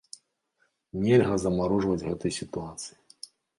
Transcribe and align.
Нельга 1.03 1.35
замарожваць 1.45 2.05
гэтай 2.09 2.35
сітуацыі. 2.41 2.95